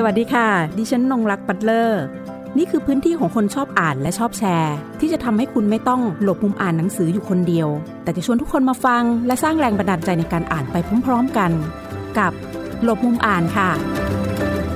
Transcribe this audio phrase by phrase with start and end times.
[0.00, 0.48] สวัสดีค่ะ
[0.78, 2.02] ดิฉันนงรักปัตเลอร์
[2.58, 7.68] นี่คือพื้นที่ของคนชอบอ่านและชอบแชร์ ที่จะทำให้คุณไม่ต้องหลบมุมอ่านหนังสืออยู่คนเดียว
[8.02, 11.50] แต่จะชวนทุกคนมาฟัง และสร้างแรงบันดาลใจในการอ่านไปพร้อม ๆกัน
[12.18, 12.32] กับ
[12.84, 13.70] หลบมุมอ่านค่ะ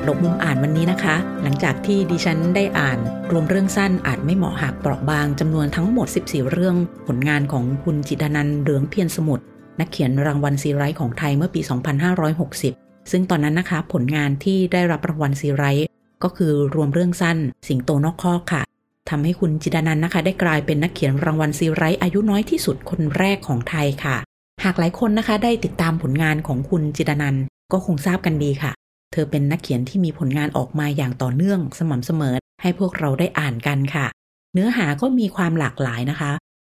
[0.04, 2.98] หลบมุมอ่านวันนี้นะคะ หลังจากที่ดิฉันได้อ่าน
[3.30, 6.76] รวมเรื่องสั้นอาจไม่เหมาะหากเปราะบางจำนวนทั้งหมด 14 เรื่อง
[7.06, 9.44] ผลงานของคุณจิตนันเหลืองเพียรสมุทร
[9.80, 15.86] นักเขียนรางวัลซีไรต์ของไทยเมื่อปี 2560 ซึ่งตอนนั้นนะคะผลงานที่ได้รับรางวัลซีไรต์
[16.22, 17.38] ก็คือรวมเรื่องสั้น
[17.68, 18.62] สิงโตนอกคอกค่ะ
[19.10, 24.16] ทำให้คุณจิตานันนะคะ ได้กลายเป็นนักเขียนรางวัลซีไรต์อายุน้อยที่สุดคนแรกของไทยค่ะ
[24.64, 27.36] หากหลายคนนะคะได้ติดตามผลงานของคุณจิตานัน
[27.72, 28.72] ก็คงทราบกันดีค่ะ
[29.12, 34.06] เธอเป็นนักเขียนที่มีผลงานออกมาอย่างต่อเนื่องสม่ำเสมอ ให้พวกเราได้อ่านกันค่ะ
[34.54, 36.32] เนื้อหาก็มีความหลากหลายนะคะ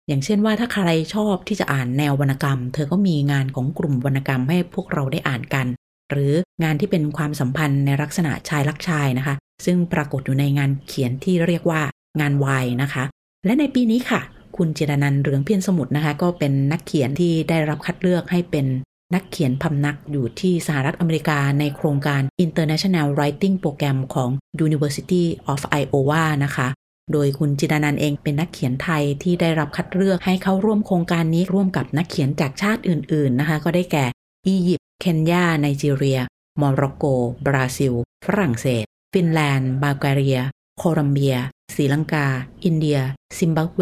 [0.07, 5.68] อย่างเช่นว่าถ้าใครชอบที่จะอ่านแนววรรณกรรม เธอก็มีงานของกลุ่มวรรณกรรมให้พวกเราได้อ่านกัน
[6.12, 6.32] หรือ
[6.63, 11.82] งานที่เป็นความสัมพันธ์ในลักษณะชายรักชายนะคะ ซึ่งปรากฏอยู่ในงานเขียนที่เรียกว่า
[12.20, 13.04] งานวายนะคะ
[13.46, 14.22] และในปีนี้ค่ะ
[14.58, 18.66] คุณเจรนันเรืองเพียรสมุทรนะคะ ก็เป็นนักเขียนที่ได้รับคัดเลือกให้เป็น
[19.14, 24.30] นักเขียนพำนักอยู่ที่สหรัฐอเมริกาในโครงการ International Writing Program ของ
[24.68, 26.68] University of Iowa นะคะ
[27.14, 34.05] โดยคุณจิตานันเองเป็นนักเขียนไทยที่ได้รับคัดเลือกให้เข้าร่วมโครงการนี้ร่วมกับนักเขียนจากชาติอื่น ๆ นะคะ ก็ได้แก่
[34.48, 36.20] อียิปต์ เคนยา ไนจีเรีย
[36.57, 37.05] โมร็อกโก
[37.45, 37.93] บราซิล
[38.26, 40.40] ฝรั่งเศส ฟินแลนด์ บัลแกเรีย
[40.77, 41.35] โคลัมเบีย
[41.76, 42.26] ศรีลังกา
[42.65, 42.99] อินเดีย
[43.37, 43.81] ซิมบับเว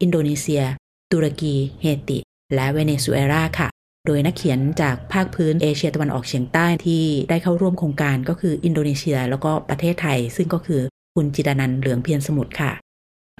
[0.00, 0.62] อินโดนีเซีย
[1.12, 2.18] ตุรกี เฮติ
[2.54, 3.68] และเวเนซุเอลาค่ะ
[4.06, 10.82] โดยนักเขียนจากภาคพื้นเอเชียตะวันออกเฉียงใต้ที่ได้เข้าร่วมโครงการก็คืออินโดนีเซีย แล้วก็ประเทศไทย ซึ่งก็คือ
[11.14, 12.72] คุณจิดานันท์ เหลืองเพียรสมุทรค่ะ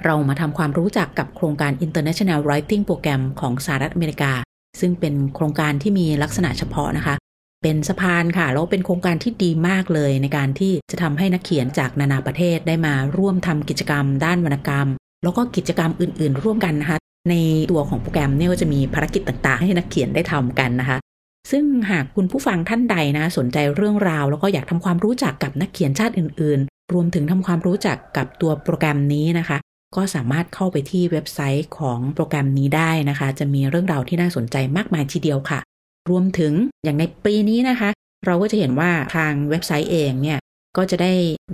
[0.05, 4.33] เรามาทำความรู้จักกับโครงการ International Writing Program ของสหรัฐอเมริกา
[4.81, 7.15] ซึ่งเป็นโครงการที่มีลักษณะเฉพาะนะคะ
[7.63, 14.89] เป็นสะพานค่ะ แล้วเป็นโครงการที่ดีมากเลย ในการที่จะทำให้นักเขียนจากนานาประเทศได้มาร่วมทำกิจกรรม ด้านวรรณกรรม
[15.25, 16.99] แล้วก็กิจกรรมอื่น ๆ ร่วมกันนะคะ
[17.31, 17.35] ใน
[17.71, 20.99] ตัวของโปรแกรมเนี่ยก็จะมีภารกิจต่างๆ ให้นักเขียนได้ทำกันนะคะ
[21.51, 29.57] ซึ่งหากคุณผู้ฟังท่านใดนะสนใจเรื่องราว แล้วก็อยากทำความรู้จักกับนักเขียนชาติอื่น ๆ รวมถึงทำความรู้จักกับตัวโปรแกรมนี้นะคะ
[29.97, 35.61] ก็สามารถเข้าไปที่เว็บไซต์ของโปรแกรมนี้ได้นะคะ จะมีเรื่องราวที่น่าสนใจมากมายทีเดียวค่ะ
[36.11, 36.53] รวมถึง
[36.85, 37.91] อย่างในปีนี้นะคะ
[38.27, 40.39] เราก็จะเห็นว่าทางเว็บไซต์เองเนี่ย
[40.77, 41.13] ก็จะได้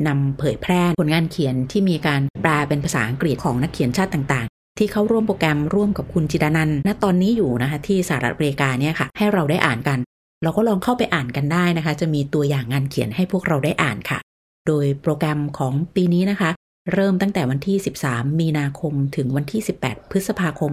[0.08, 9.98] นำเผยแพร่ผลงานเขียนที่มีการแปลเป็นภาษาอังกฤษของนักเขียนชาติต่างๆ ที่เข้าร่วมโปรแกรมร่วมกับคุณจิดานันท์ณตอนนี้อยู่นะคะ ที่สหรัฐอเมริกาเนี่ยค่ะ ให้เราได้อ่านกัน
[10.42, 14.18] เราก็ลองเข้าไปอ่านกันได้นะคะ จะมีตัวอย่างงานเขียนให้พวกเราได้อ่านค่ะ
[14.66, 16.50] โดยโปรแกรมของปีนี้นะคะ
[16.92, 17.76] เริ่มตั้งแต่วันที่
[18.06, 20.70] 13 มีนาคมถึงวันที่ 18 พฤษภาคม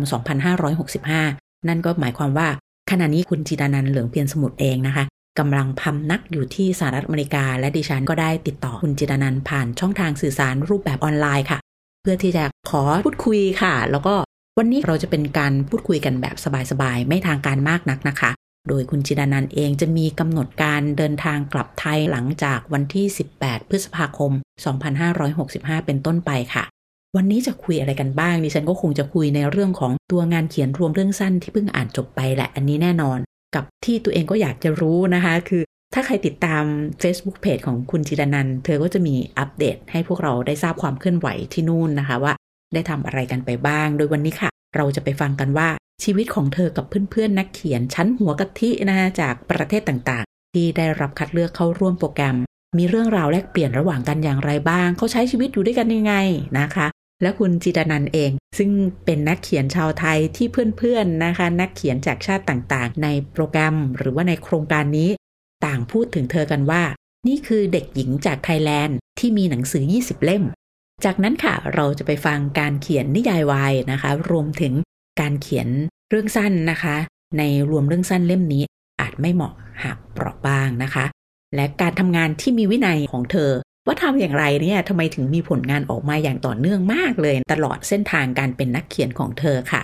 [0.84, 2.48] 2565 นั่นก็หมายความว่า
[2.92, 5.06] ขณะนี้คุณจิดานันเหลืองเพียรสมุทรเองนะคะ
[5.40, 11.60] กำลังพำนักอยู่ที่สหรัฐอเมริกา และดิฉันก็ได้ติดต่อคุณจิตานันผ่านช่องทางสื่อสารรูปแบบออนไลน์ค่ะ
[12.02, 14.14] เพื่อที่จะขอพูดคุยค่ะ แล้วก็
[14.58, 16.36] วันนี้เราจะเป็นการพูดคุยกันแบบ
[16.72, 18.32] สบายๆ ไม่ทางการมากนักนะคะ
[18.70, 23.06] โดยคุณจิตานันเองจะมีกำหนดการเดินทางกลับไทยหลังจากวันที่
[23.38, 24.32] 18 พฤษภาคม
[25.30, 26.64] 2565 เป็นต้นไปค่ะ
[27.16, 33.18] วันนี้จะคุยอะไรกันบ้างดิฉันก็คงจะคุยในเรื่องของตัวงานเขียนรวมเรื่องสั้นที่เพิ่งอ่านจบไปแหละอันนี้แน่นอน
[33.56, 35.62] กับที่ตัวเองก็อยากจะรู้นะคะ คือ
[35.94, 36.64] ถ้าใครติดตาม
[37.02, 42.34] Facebook Page ของคุณจิรนัน เธอก็จะมีอัปเดตให้พวกเราได้ทราบความเคลื่อนไหวที่นู่นนะคะว่า
[42.74, 45.70] ได้ทำอะไรกันไปบ้าง โดยวันนี้ค่ะ เราจะไปฟังกันว่า
[46.04, 52.38] ชีวิตของเธอกับเพื่อนๆนักเขียนชั้นหัวกะทินะคะจากประเทศต่างๆ ที่ได้รับคัดเลือกเข้าร่วมโปรแกรม
[52.78, 56.14] มีเรื่องราวแลกเปลี่ยนระหว่างกันอย่างไรบ้าง เขาใช้ชีวิตอยู่ด้วยกันยังไง
[56.60, 56.88] นะคะ
[57.22, 58.70] และคุณจิตานันเอง ซึ่ง
[59.06, 60.48] เป็นนักเขียนชาวไทยที่
[60.78, 65.10] เพื่อนๆนะคะ นักเขียนจากชาติต่างๆ ในโปรแกรมหรือว่าในโครงการนี้
[65.66, 66.84] ต่างพูดถึงเธอกันว่า
[67.28, 70.44] นี่คือเด็กหญิงจากไทยแลนด์ที่มีหนังสือ 20 เล่ม
[71.06, 74.74] จากนั้นค่ะเราจะไปฟังการเขียนนิยายวายนะคะ รวมถึง
[75.22, 75.68] การเขียน
[76.10, 76.96] เรื่องสั้นนะคะ
[77.38, 78.64] ในรวมเรื่องสั้นเล่มนี้
[79.02, 79.54] อาจไม่เหมาะ
[79.84, 81.06] หากเปราะบางนะคะ
[81.56, 83.52] และการทำงานที่มีวินัยของเธอ
[83.86, 89.82] ว่าทำอย่างไรเนี่ยทำไมถึงมีผลงานออกมาอย่างต่อเนื่องมากเลย ตลอดเส้นทางการเป็นนักเขียนของเธอค่ะ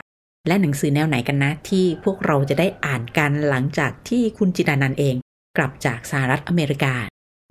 [0.47, 5.15] และหนังสือแนวไหนกันนะ ที่พวกเราจะได้อ่านกันหลังจากที่คุณจิตานันเอง
[5.57, 6.93] กลับจากสหรัฐอเมริกา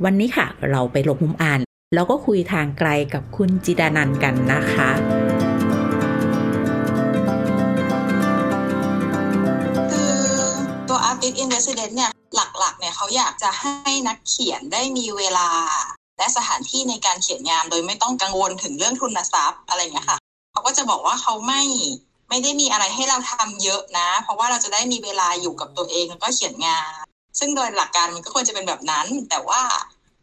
[0.04, 1.60] วันนี้ค่ะ เราไปหลบมุมอ่าน
[1.94, 5.21] แล้วก็คุยทางไกลกับคุณจิตานันกันนะคะ
[11.32, 15.48] Live in Residence เนี่ยหลักๆเนี่ยเขาอยากจะให้นักเขียนได้มีเวลา
[16.18, 20.18] และสถานที่ในการเขียนงานโดยไม่ต้องกังวลถึงเรื่องทุนทรัพย์อะไรเงี้ยค่ะ
[20.52, 21.62] เขาก็จะบอกว่าเขาไม่
[22.28, 27.02] ไม่ได้มีอะไรให้เราทำเยอะนะ เพราะว่าเราจะได้มีเวลาอยู่กับตัวเองแล้วก็เขียนงาน
[27.38, 29.62] ซึ่งโดยหลักการมันก็ควรจะเป็นแบบนั้น แต่ว่า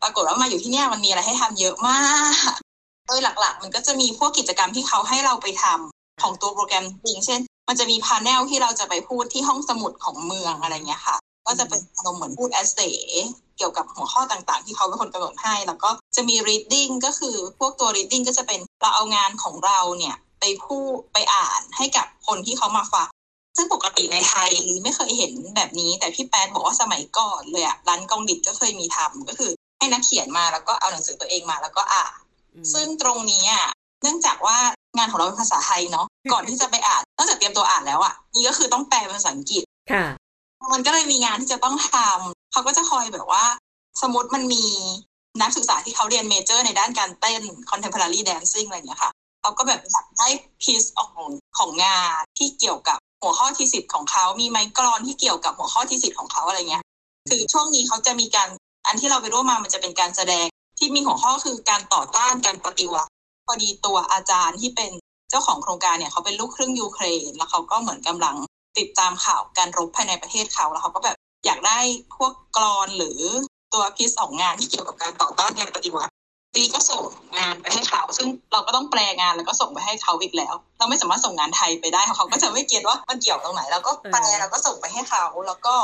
[0.01, 2.01] ปรากฏว่ามาอยู่ที่เนี่ยมันมีอะไรให้ทำเยอะมา
[2.49, 2.51] ก
[3.07, 11.17] โดยหลักๆ มันก็จะมีพวกกิจกรรมที่เขาให้เราไปทำของตัวโปรแกรมจริงเช่น มันจะมี panel ที่เราจะไปพูดที่ห้องสมุดของเมืองอะไรเงี้ยค่ะ
[11.47, 12.79] ก็จะเป็นอารมณ์เหมือนพูด essay
[13.57, 23.09] เกี่ยวกับหัวข้อต่างๆ ที่เขาเป็นคนกำหนดให้ แล้วก็จะมี reading ก็คือพวกตัว reading ก็จะเป็นเราเอางานของเราเนี่ยไปพูดไปอ่านให้กับคนที่เขามาฟัง
[23.57, 24.51] ซึ่งปกติในไทย
[24.83, 32.13] ไม่เคยเห็นแบบนี้ แต่พี่แป๊ดบอกว่าสมัยก่อนเลยอะร้านก็องดิดก็เคยมีทำก็คือ ให้นักเขียนมาแล้วก็เอาหนังสือตัวเองมาแล้วก็อ่าน
[32.73, 33.67] ซึ่งตรงนี้อะ
[34.03, 34.57] เนื่องจากว่า
[34.97, 40.05] งานของเราเป็นภาษาไทยเนาะ ก่อนที่จะไปอ่านนอกจากเตรียมตัวอ่านแล้วอะนี่ก็คือต้องแปลเป็นภาษาอังกฤษค่ะ
[40.73, 43.45] มันก็เลยมีงานที่จะต้องทำเขาก็จะคอยแบบว่า
[44.01, 44.65] สมมติมันมี
[45.41, 49.11] นักศึกษาที่เขาเรียนเมเจอร์ ในด้านการเต้น contemporary dancing อะไรอย่างเงี้ยค่ะ
[49.41, 50.27] เขาก็แบบอยากได้
[50.61, 56.83] พีซของของงานที่เกี่ยวกับหัวข้อที่สิบของเขามีไมกรอนที่เกี่ยวกับหัวข้อที่สิบของเขาอะไรเงี้ย
[57.29, 58.49] คือช่วงนี้เขาจะมีการ
[58.87, 60.45] อันที่เราไปร่วมมามันจะเป็นการแสดง
[60.79, 63.11] ที่มีหัวข้อคือการต่อต้านการปฏิวัติ
[63.45, 64.91] พอดีตัวอาจารย์ที่เป็น
[65.29, 68.35] เจ้าของโครงการเนี่ยเขาเป็นลูกครึ่งยูเครน แล้วเขาก็เหมือนกำลัง
[68.77, 71.79] ติดตามข่าวการรบภายในประเทศเขาแล้วเขาก็แบบอยากได้
[72.17, 73.19] พวกกรอนหรือ
[73.73, 76.11] ตัวพิสของงานที่เกี่ยวกับการต่อต้านการปฏิวัติ
[76.55, 77.03] ปีก็ส่ง
[77.37, 85.75] งานไปให้เขา ซึ่งเราก็ต้องแปลงานแล้วก็ส่งไปให้เขาอีกแล้ว เราไม่สามารถส่งงานไทยไปได้เขาก็จะไม่เก็ตว่ามันเกี่ยวตรงไหนเราก็แปลแล้วก็ส่งไปให้เขา แล้วก็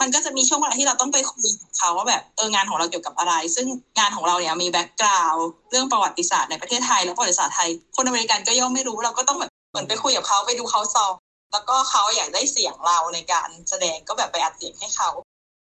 [0.00, 3.66] มันก็จะมีช่วงเวลาที่เราต้องไปคุยกับเขาว่าแบบเอองานของเราเกี่ยวกับอะไร ซึ่ง
[3.98, 11.12] งานของเราเนี่ยมีแบ็กกราวด์เรื่องประวัติศาสตร์ในประเทศไทย และประวัติศาสตร์ไทย คนอเมริกันก็ย่อมไม่รู้เราก็ต้องแบบเหมือนไปคุยกับเขาไปดูเขาซอง
[11.52, 15.10] แล้วก็เขาอยากได้เสียงเราในการแสดงก็แบบไปอัดเสียงให้เขา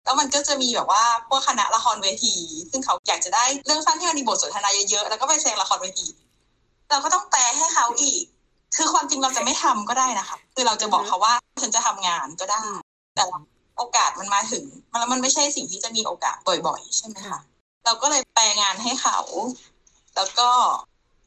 [0.04, 2.34] แล้วมันก็จะมีแบบว่าพวกคณะละครเวที
[2.70, 6.08] ซึ่งเขาอยากจะได้เรื่องสั้นที่มันมีบทสนทนาเยอะๆแล้วก็ไปแสดงละครเวที
[6.90, 8.22] เราก็ต้องแปลให้เขาอีก
[8.76, 12.62] คือความจริงเราจะไม่ทำก็ได้นะคะ คือเราจะบอกเขาว่าฉันจะทำงานก็ได้
[13.14, 13.24] แต่
[13.76, 14.64] โอกาสมันมาถึง
[14.98, 16.36] แล้วมันไม่ใช่สิ่งที่จะมีโอกาส
[16.66, 17.38] บ่อยๆ ใช่ไหมคะ
[17.84, 19.18] เราก็เลยแปลงานให้เขา
[20.16, 20.50] แล้วก็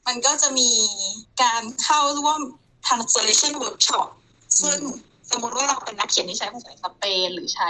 [0.07, 0.69] มันก็จะมี
[1.43, 2.39] การเข้าร่วม
[2.87, 4.07] translation workshop
[4.61, 4.79] ซึ่ง
[5.29, 7.69] สมมติว่าเราเป็นนักเขียนที่ใช้ภาษาสเปนหรือใช้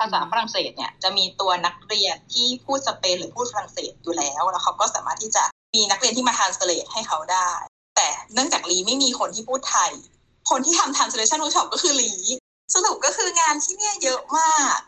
[0.00, 7.50] ภาษาฝรั่งเศสเนี่ยจะมีตัวนักเรียนที่พูดสเปนหรือพูดฝรั่งเศสอยู่แล้วแล้วเขาก็สามารถที่จะมีนักเรียนที่มาทานสเลตให้เขาได้
[7.96, 9.92] แต่เนื่องจากลีไม่มีคนที่พูดไทย
[10.50, 12.12] คนที่ทำ translation workshop ก็คือลี
[12.74, 14.78] สรุปก็คืองานที่เนี่ยเยอะมาก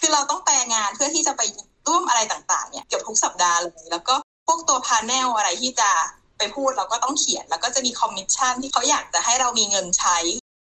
[0.00, 1.42] คือเราต้องแปลงานเพื่อที่จะไป
[1.88, 4.14] ร่วมอะไรต่างๆ เนี่ยเกือบทุกสัปดาห์เลย แล้วก็
[4.46, 5.90] พวกตัว panel อะไรที่จะ
[6.38, 10.16] ไปพูดเราก็ต้องเขียน แล้วก็จะมีคอมมิชชั่นที่เขาอยากจะให้เรามีเงินใช้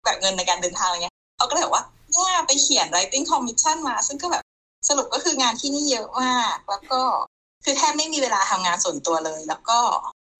[0.06, 4.44] แบบเงินในการเดินทางอะไรเงี้ยเขาก็เลยบอกว่าเนี่ยไปเขียน writing commission มา ซึ่งก็แบบ
[4.90, 7.02] สรุปก็คืองานที่นี่เยอะมาก แล้วก็
[7.64, 9.80] คือแทบไม่มีเวลาทำงานส่วนตัวเลย แล้วก็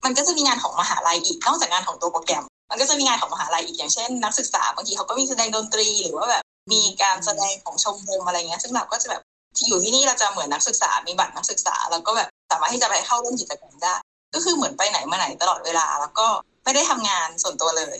[0.04, 9.22] มันก็จะมีงานของมหาลัยอีกนอกจากงานของตัวโปรแกรม มันก็จะมีงานของมหาลัยอีกอย่างเช่น นักศึกษาบางทีเขาก็มีแสดงดนตรีหรือว่าแบบมีการแสดงของชมรมอะไรเงี้ยซึ่งเราก็จะแบบ
[9.56, 13.94] ที่อยู่ที่นี่เราจะเหมือนนักศึกษา มีบัตรนักศึกษา แล้วก็แบบสามารถที่จะไปเข้าร่วมกิจกรรมได้
[14.34, 16.26] ก็คือเหมือนไปไหนมาไหนตลอดเวลา แล้วก็
[16.64, 17.96] ไม่ได้ทำงานส่วนตัวเลย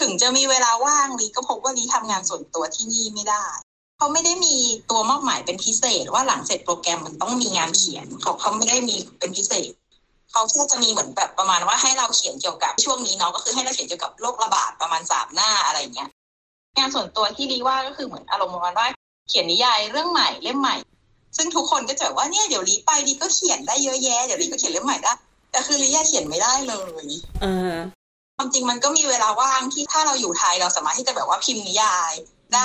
[0.00, 3.46] ถึงจะมีเวลาว่างลีก็พบว่าลีทำงานส่วนตัวที่นี่ไม่ได้
[3.98, 4.56] เขาไม่ได้มี
[4.90, 9.72] ตัวมอบหมายเป็นพิเศษ ว่าหลังเสร็จโปรแกรมมันต้องมีงานเขียนเขาเขาไม่ได้มีเป็นพิเศษ
[10.32, 16.08] เขาแค่จะมีเหมือนแบบประมาณว่าให้เราเขียนเกี่ยวกับช่วงนี้เนาะก็คือให้เราเขียนเกี่ยวกับโรคระบาดประมาณสามหน้าอะไรเงี้ย
[16.76, 18.86] งานส่วนตัวที่ลีว่าก็คือเหมือนอารมณ์ประมาณว่า
[19.28, 20.76] เขียนนิยายเรื่องใหม่เล่มใหม่
[21.36, 25.12] ซึ่งทุกคนก็จะแบบว่าเนี่ยเดี๋ยวลีไปลีก็เขียนได้เยอะแยะเดี๋ยวลีก็เขียนเล่มใหม่ได้
[25.50, 26.74] แต่คือลีเขียนไม่ได้เล
[27.04, 27.06] ย
[27.42, 27.76] เออ
[28.36, 32.12] ความจริงมันก็มีเวลาว่างที่ถ้าเราอยู่ไทยเราสามารถที่จะแบบว่าพิมพ์นิยาย
[32.52, 32.64] ได้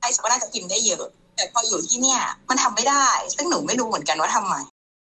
[0.00, 1.04] ไอ้สก็น่าจะพิมพ์ได้เยอะ
[1.36, 4.54] แต่พออยู่ที่เนี่ย มันทำไม่ได้ ซึ่งหนูไม่รู้เหมือนกันว่าทำไม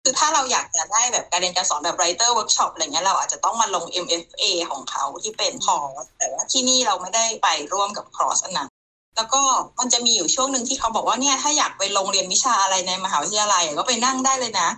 [0.10, 8.70] คือถ้าเราอยากจะได้แบบการเรียนการสอนแบบ writer workshop อะไรเงี้ยเราอาจจะต้องมาลง MFA ของเขาที่เป็นคอร์สแต่ว่าที่นี่เราไม่ได้ไปร่วมกับคอร์สอันนั้น
[9.16, 9.42] แล้วก็
[9.80, 14.70] มันจะมีอยู่ช่วงหนึ่งที่เขาบอกว่าเนี่ยถ้าอยากไปลงเรียนวิชาอะไรในมหาวิทยาลัยก็ไปนั่งได้เลยนะ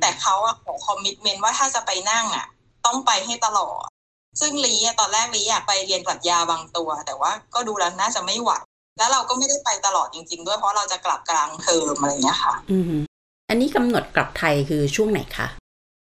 [0.00, 2.46] แต่เขาอะขอคอมมิชเมนต์ว่าถ้าจะไปนั่งอะ
[2.86, 3.86] ต้องไปให้ตลอด
[4.40, 8.50] ซึ่งลีตอนแรกลีอยากไปเรียนปรัชญาบางตัว แต่ว่าก็ดูแล้วน่าจะไม่ไหว
[8.98, 12.54] แล้วเราก็ไม่ได้ไปตลอดจริง ๆ ด้วยเพราะเราจะกลับกลางเทอมอะไรเงี้ยค่ะ
[13.48, 15.46] อืมอันนี้กำหนดกลับไทยคือช่วงไหนคะ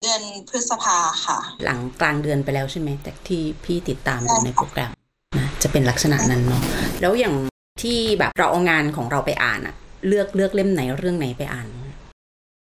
[0.02, 4.90] เดือนพฤษภาค่ะ หลังกลางเดือนไปแล้วใช่ไหมแต่ที่พี่ติดตามดูในโปรแกรม
[5.38, 6.62] นะจะเป็นลักษณะนั้นเนาะ
[7.00, 7.34] แล้วอย่าง
[7.82, 9.74] ที่แบบเราเอางานของเราไปอ่านอะ
[10.08, 11.66] เลือกเลือกเล่มไหนเรื่องไหนไปอ่าน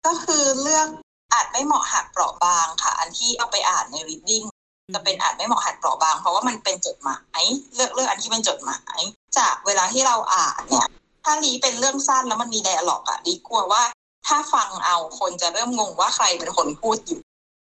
[0.06, 0.88] ก็คือเลือก
[1.32, 4.46] อาจไม่เหมาะหักเปราะบางค่ะ อันที่เอาไปอ่านใน reading
[4.94, 7.42] จะเป็นอาจไม่เหมาะหัดเปราะบาง เพราะว่ามันเป็นจดหมาย
[7.74, 8.98] เลือกเลือกอันที่เป็นจดหมาย
[9.38, 10.86] จากเวลาที่เราอ่านเนี่ย
[11.24, 13.82] ถ้าลีเป็นเรื่องสั้นแล้วมันมีไดอะล็อกอะลีกลัวว่า
[14.26, 17.20] ถ้าฟังเอาคนจะเริ่มงงว่าใครเป็นคนพูดอยู่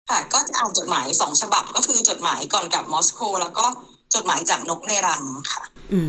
[0.10, 3.65] ค่ะ ก็จะเอาจดหมายสองฉบับก็คือจดหมายก่อนกับมอสโก แล้วก็
[4.13, 6.07] จดหมายจากนกในรังค่ะ อืม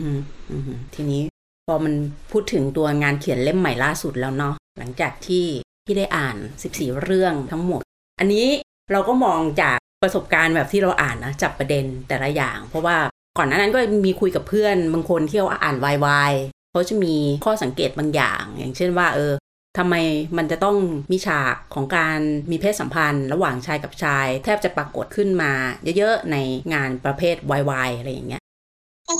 [0.50, 1.22] อืมทีนี้
[1.66, 1.94] พอมัน
[2.30, 5.46] พูดถึงตัวงานเขียนเล่มใหม่ล่าสุดแล้วเนาะหลังจากที่
[5.84, 6.36] ที่ได้อ่าน
[6.70, 7.82] 14 เรื่องทั้งหมด
[8.18, 8.46] อันนี้
[8.92, 12.96] เราก็มองจากประสบการณ์แบบที่เราอ่านนะจับประเด็นแต่ละอย่าง เพราะว่า
[13.38, 16.32] ก่อนหน้านั้นก็มีคุยกับเพื่อนบางคนที่เขาอ่านวายวาย
[16.70, 19.32] เขาจะมีข้อสังเกตบางอย่าง อย่างเช่นว่า เออ
[19.78, 19.94] ทำไม
[20.36, 20.76] มันจะต้อง
[21.12, 22.18] มีฉากของการ
[22.50, 25.52] มีเพศสัมพันธ์ ระหว่างชายกับชาย แทบจะปรากฏขึ้นมา
[25.96, 26.36] เยอะๆใน
[26.74, 28.42] งานประเภทวายวายอะไรอย่างเงี้ย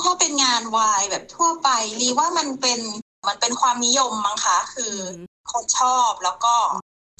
[0.05, 1.69] ถ้าเป็นงานวายแบบทั่วไป
[2.01, 2.81] รีว่ามันเป็น
[3.29, 4.95] มันเป็นความนิยมมั้งคะคือ
[5.53, 6.55] คนชอบแล้วก็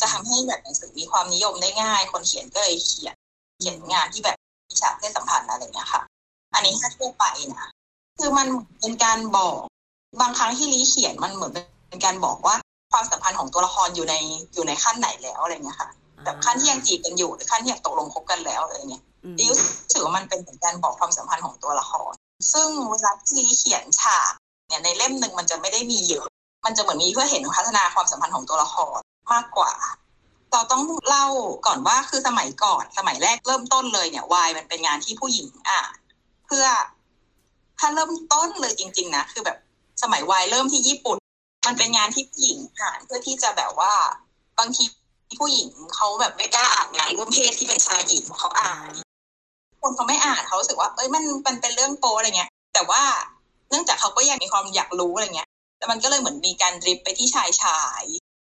[0.01, 3.15] จะทำให้แบบหนังสือมีความนิยมได้ง่าย คนเขียนก็เลยเขียน
[3.59, 4.37] เขียนงานที่แบบ
[4.69, 6.03] มีฉากเพศสัมพันธ์อะไรเงี้ยค่ะ
[6.55, 7.71] อันนี้ถ้าทั่วไปนะ
[8.19, 8.47] คือมัน
[8.81, 9.57] เป็นการบอก
[10.21, 11.53] บางครั้งที่ลีเขียนมันเหมือน
[11.89, 12.57] เป็นการบอกว่า
[12.97, 14.15] ความสัมพันธ์ของตัวละครอยู่ใน
[14.55, 15.89] อยู่ในขั้นไหนแล้วอะไรเงี้ยค่ะ
[16.25, 19.03] แบบขั้นที่ยังจีบกันอยู่หรือขั้นที่ยังตกลงคบกันแล้วอะไรเงี้ย
[19.39, 19.53] ดิว
[19.93, 22.13] ถือว่ามันเป็นการบอกความสัมพันธ์ของตัวละคร
[22.53, 24.33] ซึ่งเวลาที่ลีเขียนฉาก
[24.69, 26.27] เนี่ยในเล่มหนึ่งมันจะไม่ได้มีเยอะ
[26.67, 28.99] มันจะเหมือนมีเพื่อเห็นพัฒนาความสัมพันธ์ของตัวละคร
[29.33, 29.73] มากกว่า
[30.53, 31.27] เราต้องเล่า
[31.67, 35.97] ก่อนว่าคือสมัยก่อนสมัยแรกเริ่มต้นเลยเนี่ยวายมันเป็นงานที่ผู้หญิงอ่าน
[36.47, 36.65] เพื่อ
[37.79, 39.59] ถ้าเริ่มต้นเลยจริง ๆ นะ คือแบบ
[40.03, 41.19] สมัยวายเริ่มที่ญี่ปุ่น
[41.67, 43.93] มันเป็นงานที่ผู้หญิงอ่านเพื่อที่จะแบบว่า
[44.59, 44.85] บางที
[45.41, 48.91] ผู้หญิงเขาแบบไม่กล้าอ่านงานร่วมเพศที่เป็นชายหญิงเขาอ่าน
[49.81, 53.03] คนเขาไม่อ่านเขาสึกว่า เอ้ยมันมันเป็นเรื่องโปอะไรเงี้ย แต่ว่า
[53.71, 58.03] เนื่องจากเขาก็ยังมีความอยากรู้อะไรเงี้ยแล้วมันก็เลยเหมือนมีการดริปไปที่ชายชาย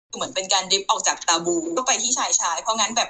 [0.08, 3.08] คือเหมือนเป็นการดริปออกจากตาบูก็ไปที่ชายชายเพราะงั้นแบบ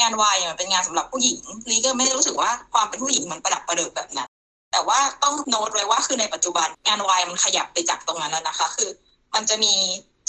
[0.00, 4.28] งานวายมันเป็นงานสำหรับผู้หญิงลีก็ไม่ได้รู้สึกว่าความเป็นผู้หญิงมันประดับประเดิดแบบนั้น
[4.72, 8.90] แต่ว่าต้องโน้ตไว้ว่าคือในปัจจุบันงานวายมันขยับไปจากตรงนั้นแล้วนะคะ คือ
[9.34, 9.72] มันจะมี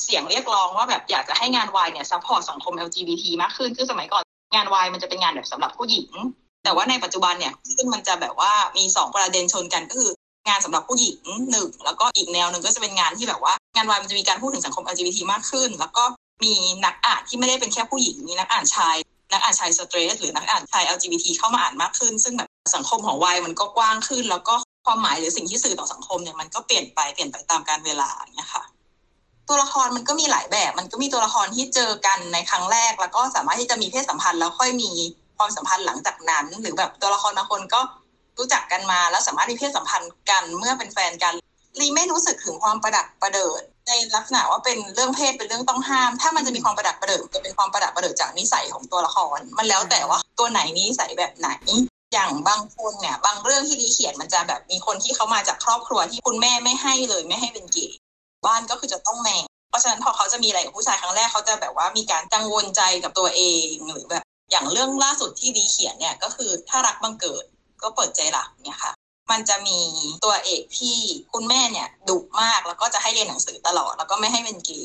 [0.03, 4.23] เสียงเรียกร้องว่าแบบอยากจะให้งานวายเนี่ย support สังคม LGBT มากขึ้นคือสมัยก่อน
[4.55, 6.09] งานวายมันจะเป็นงานแบบสำหรับผู้หญิง
[6.63, 10.11] แต่ว่าในปัจจุบันเนี่ยซึ่งมันจะแบบว่ามีสองประเด็นชนกันก็คือ
[10.47, 11.17] งานสำหรับผู้หญิง
[11.51, 16.03] หนึ่งแล้วก็อีกแนวหนึ่งก็จะเป็นงานที่แบบว่างานวายมันจะมีการพูดถึงสังคม LGBT มากขึ้น แล้วก็
[16.43, 16.53] มี
[16.85, 18.95] นักอ่านที่ไม่ได้เป็นแค่ผู้หญิงมีนักอ่านชาย
[19.31, 28.63] นักอ่านชาย straight หรือนักอ่านชาย LGBT เข้ามาอ่านมากขึ้น ซึ่งแบบสังคมของวายมันก็กว้างขึ้น แล้วก็ความหมายหรือสิ่งที่สื่อต่อสังคมเนี่ยมันก็เปลี่ยนไปเปลี่ยนไปตามการเวลาเงี้ยค่ะ
[29.47, 34.91] ตัวละครมันก็มีหลายแบบ มันก็มีตัวละครที่เจอกันในครั้งแรก แล้วก็สามารถที่จะมีเพศสัมพันธ์แล้วค่อยมี
[35.37, 37.81] ความสัมพันธ์หลังจากนั้น หรือแบบตัวละครบางคนก็
[38.37, 41.33] รู้จักกันมา แล้วสามารถมีเพศสัมพันธ์กันเมื่อเป็นแฟนกัน
[41.79, 51.49] ลีไม่รู้สึกถึงความประดักประเดิด ในลักษณะว่าเป็นเรื่องเพศเป็นเรื่องต้องห้าม ถ้ามันจะมีความประดักประเดิดจะเป็นความประดักประเดิดจากนิสัยของตัวละคร มันแล้วแต่ว่าตัวไหนนิสัยแบบไหน
[52.13, 57.97] อย่างบางคนเนี่ย บางเรื่องที่ลีเขียนมันจะแบบมีคนที่เขามาจากครอบครัวที่คุณแม่ไม่ให้เลยไม่ให้เป็นเกย์
[58.47, 67.45] บ้านก็คือจะต้องแมงเพราะฉะนั้นพอเขาจะมีอะไรกับผู้ชายครั้งแรกเขาจะแบบว่ามีการกังวลใจกับตัวเองหรือแบบอย่างเรื่องล่าสุดที่ลีเขียนเนี่ยก็คือถ้ารักบังเกิด
[67.81, 68.93] ก็เปิดใจหลักเนี่ยค่ะ
[69.31, 69.79] มันจะมี
[70.23, 70.97] ตัวเอกที่
[71.33, 74.79] คุณแม่เนี่ยดุมากแล้วก็จะให้เรียนหนังสือตลอด แล้วก็ไม่ให้เป็นกี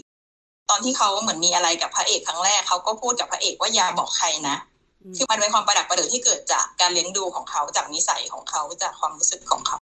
[0.71, 4.57] ตอนที่เขาเหมือนมีอะไรกับพระเอกครั้งแรกเขาก็พูดกับพระเอกว่าอย่าบอกใครนะ
[5.17, 9.77] คือมันเป็นความประดักประเดิดที่เกิดจากการเลี้ยงดูของเขาจากนิสัยของเขาจากความรู้สึกของเขา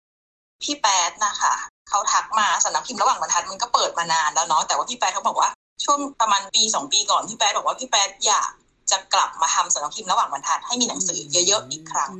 [0.63, 1.53] พี่แป๊ดนะคะ
[1.89, 5.49] เขาทักมาสำนักพิมพ์ระหว่างบรรทัดมันก็เปิดมานานแล้วเนาะแต่ว่าพี่แป๊ดเขาบอกว่า
[5.83, 8.51] ช่วงประมาณปีสองปีก่อนพี่แป๊ดบอกว่าพี่แป๊ดอยาก
[8.91, 12.11] จะกลับมาทำสำนักพิมพ์ระหว่างบรรทัดให้มีหนังสือเยอะๆอีกครั้ง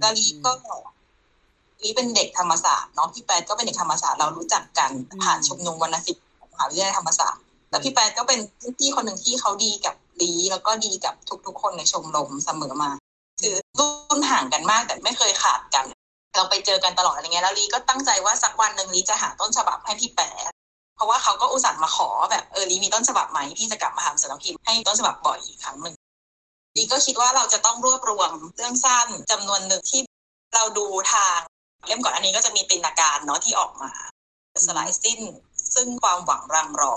[0.00, 0.52] แล้วลีก็
[1.82, 4.90] ลีเป็นเด็กธรรมศาสตร์เนาะพี่แป๊ดก็เป็นเด็กธรรมศาสตร์เรารู้จักกัน
[5.22, 7.40] ผ่านชุมนุมวรรณศิลป์มหาวิทยาลัยธรรมศาสตร์
[7.70, 8.38] แต่พี่แป๊ดก็เป็น
[8.78, 11.14] พี่คนหนึ่งที่เขาดีกับลีแล้วก็ดีกับ
[11.46, 12.90] ทุกๆ คนในชมรมเสมอมา
[13.42, 15.84] คือรุ่นห่างกันมากแต่ไม่เคยขาดกัน
[16.36, 20.52] เราไปเจอกันตลอดอะไรเงี้ยแล้วลีก็ตั้งใจว่าสักวันหนึ่งลีจะหาต้นฉบับให้พี่แป๊ด
[20.96, 25.94] เพราะว่าเขาก็อุตส่าห์มาขอแบบเออลีมีต้นฉบับไหมพี่จะกลับมาทำสำนักพิมพ์ให้ต้นฉบับบ่อยอีกครั้งหนึ่ง
[26.76, 30.00] ลีก็คิดว่าเราจะต้องรวบรวมเรื่องสั้นจำนวนหนึ่งที่
[30.54, 31.38] เราดูทาง
[31.86, 33.90] เล่มก่อนอันนี้ก็จะมีตินาการเนาะที่ออกมา
[34.66, 35.20] สลายสิ้น
[35.74, 36.94] ซึ่งความหวังรังรอ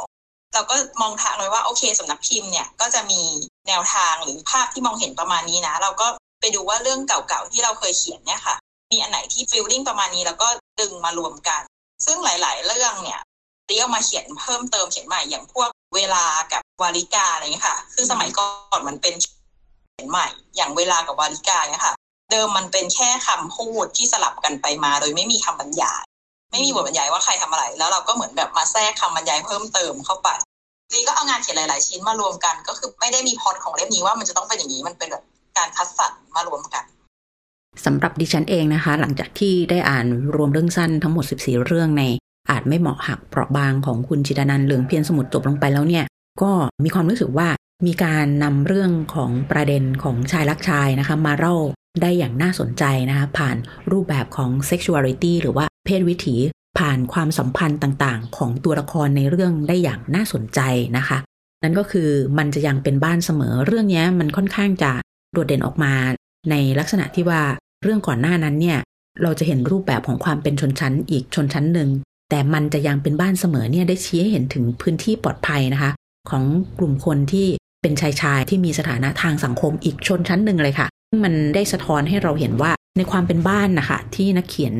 [0.53, 3.21] เราก็มองทางเลยว่าโอเคสำนักพิมพ์เนี่ยก็จะมี
[3.67, 6.07] แนวทางหรือภาพที่มองเห็นประมาณนี้นะ เราก็
[6.41, 8.55] ไปดูว่าเรื่องเก่าๆที่เราเคยเขียนเนี่ยค่ะ
[8.91, 10.47] มีอันไหนที่ฟิลลิ่งประมาณนี้แล้วก็
[10.79, 11.61] ดึงมารวมกัน
[12.05, 13.19] ซึ่งหลาย ๆ เรื่องเนี่ย
[13.67, 21.95] เรียกมาเขียนเพิ่มเติมเขียนใหม่อย่างพวกเวลากับวาริกาอะไรเงี้ยค่ะ คือสมัยก่อนมันเป็นเขียนใหม่ อย่างเวลากับวาริกาเนี่ยค่ะ
[22.31, 26.03] เดิมมันเป็นแค่คำพูดที่สลับกันไปมาโดยไม่มีคำบรรยาย
[26.51, 30.29] ไม่มีบทบรรยายว่าใครทำอะไร แล้วเราก็เหมือนแบบมาแทรกคำบรรยายเพิ่มเติมเข้าไป
[30.93, 35.23] ลีก็เอางานเขียนหลาย ๆ ชิ้นมารวมกัน ก็คือไม่ได้มีพอดของเล่มนี้ว่ามันจะต้องเป็นอย่างนี้มันเป็นแบบ
[35.57, 36.78] การคัดสรรมารวมกัน
[37.91, 40.05] สำหรับดิฉันเองนะคะ หลังจากที่ได้อ่าน
[40.35, 42.03] รวมเรื่องสั้นทั้งหมด 14 เรื่องใน
[42.51, 46.05] อาจไม่เหมาะหักเปราะบางของคุณจิตานันเหลืองเพียรสมุดจบลงไปแล้วเนี่ย
[46.41, 46.51] ก็
[46.83, 47.47] มีความรู้สึกว่า
[47.87, 51.55] มีการนำเรื่องของประเด็นของชายรักชายนะคะ มาเล่า
[52.01, 53.57] ได้อย่างน่าสนใจนะคะ ผ่าน
[53.91, 56.35] รูปแบบของ sexuality หรือว่าเพศวิถี
[56.79, 60.59] ผ่านความสัมพันธ์ต่างๆ ของตัวละครในเรื่องได้อย่างน่าสนใจ
[60.97, 61.17] นะคะ
[61.63, 64.91] นั่นก็คือมันจะยังเป็นบ้านเสมอเรื่องนี้มันค่อนข้างจะ
[65.33, 65.93] โดดเด่นออกมา
[66.51, 67.41] ในลักษณะที่ว่า
[67.83, 68.77] เรื่องก่อนหน้านั้นเนี่ย
[69.23, 71.89] เราจะเห็นรูปแบบของความเป็นชนชั้นอีกชนชั้นหนึ่ง
[72.29, 75.91] แต่มันจะยังเป็นบ้านเสมอเนี่ยได้ชี้ให้เห็นถึงพื้นที่ปลอดภัยนะคะ
[76.29, 76.43] ของ
[76.77, 77.47] กลุ่มคนที่
[77.81, 80.87] เป็นชายชายที่มีสถานะทางสังคมอีกชนชั้นหนึ่งเลยค่ะ
[81.23, 84.73] มันได้สะท้อนให้เราเห็นว่าในความเป็นบ้านนะคะ ที่นักเขียน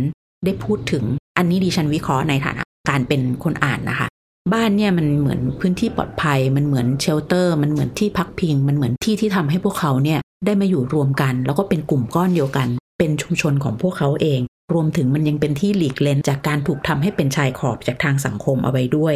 [0.46, 1.04] ได้พูดถึง
[1.38, 4.08] อันนี้ดิฉันวิเคราะห์ในฐานะการเป็นคนอ่านนะคะ
[4.54, 12.68] บ้านเนี่ยมันเหมือนพื้นที่ปลอดภัย มันเหมือนเชลเตอร์ มันเหมือนที่พักพิง มันเหมือนที่ที่ทำให้พวกเขาเนี่ยได้มาอยู่รวมกัน แล้วก็เป็นกลุ่มก้อนเดียวกัน
[13.00, 14.42] เป็นชุมชนของพวกเขาเอง
[14.74, 19.16] รวมถึงมันยังเป็นที่หลีกเล่นจากการถูกทำให้เป็นชายขอบจากทางสังคมเอาไว้ด้วย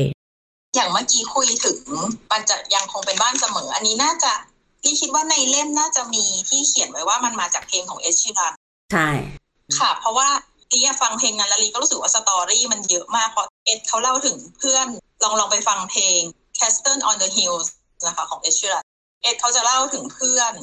[0.76, 1.80] อย่างเมื่อกี้คุยถึง
[2.32, 4.32] มันจะยังคงเป็นบ้านเสมอ อันนี้น่าจะ
[4.82, 8.54] พี่คิดว่าในเล่มน่าจะมีที่เขียนไว้ว่ามันมาจากเพลงของเอชิรัน
[8.94, 9.10] ใช่
[9.80, 10.28] ค่ะ เพราะว่า
[10.72, 14.88] ลีฟังเพลงนั้นแล้วลีก็รู้สึกว่าสตอรี่มันเยอะมากเพราะเอ็ดเขาเล่าถึงเพื่อน
[15.24, 16.20] ลองลองไปฟังเพลง
[16.60, 17.68] Castle on the Hills
[18.06, 18.86] นะคะของเอชิรัน
[19.24, 20.54] เอ็ดเขาจะเล่าถึงเพื่อน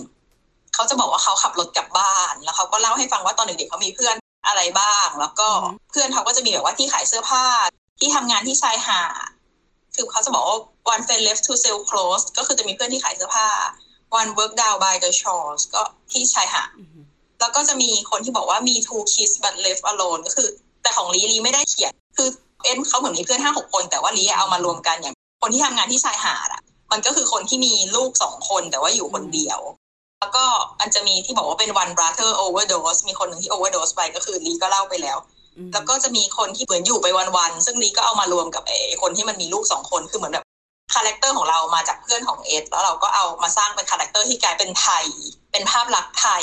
[0.74, 5.48] เขาจะบอกว่าเขาขับรถกลับบ้านแล้วเขาก็เล่าให้ฟังว่าตอนเด็กๆเขามีเพื่อนอะไรบ้าง แล้วก็
[5.90, 7.44] เพื่อนเขาก็จะมีแบบว่าที่ขายเสื้อผ้า
[8.00, 9.28] ที่ทำงานที่ชายหาด
[9.94, 10.58] คือเขาจะบอกว่า
[10.92, 13.48] one friend left to sell clothes ก็คือจะมีเพื่อนที่ขายเสื้อผ้า
[14.20, 16.70] one work down by the shores ก็ที่ชายหาด
[17.40, 20.48] แล้วก็จะมีคนที่บอกว่ามี two kids but left alone ก็คือ
[20.82, 22.28] แต่ของลีลีไม่ได้เขียน คือ
[22.64, 26.62] เอ็นเขาเหมือนมีเพื่อนห้าหกคน แต่ว่าลีเอามารวมกันอย่างคนที่ทำงานที่ชายหาดอะ
[26.92, 29.60] มันก็คือคนที่มีลูกสองคนแต่ว่าอยู่คนเดียว
[30.20, 30.44] แล้วก็
[30.80, 35.18] มันจะมีที่บอกว่าเป็น one brother overdose มีคนหนึ่งที่ overdose ไปก็คือลีก็เล่าไปแล้ว
[35.72, 40.44] แล้วก็จะมีคนที่เหมือนอยู่ไปวันๆซึ่งลีก็เอามารวมกับไอ้คนที่มันมีลูกสองคนคือเหมือนแบบ
[40.94, 45.06] character ของเรามาจากเพื่อนของเอสแล้วเราก็เอามาสร้างเป็น character ที่กลายเป็นไทย
[45.52, 46.42] เป็นภาพลักษณ์ไทย